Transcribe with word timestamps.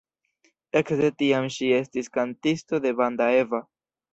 Ekde 0.79 1.09
tiam 1.19 1.45
ŝi 1.57 1.69
estis 1.81 2.11
kantisto 2.17 2.81
de 2.87 2.95
Banda 3.03 3.29
Eva. 3.45 3.65